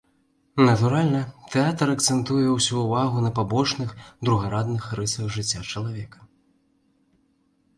[0.67, 1.19] Натуральна,
[1.55, 3.93] тэатр акцэнтуе ўсю ўвагу на пабочных,
[4.29, 6.19] другарадных рысах жыцця чалавека.